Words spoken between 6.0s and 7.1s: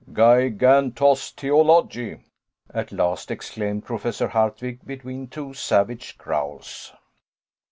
growls.